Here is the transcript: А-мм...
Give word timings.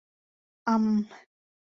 А-мм... 0.73 0.97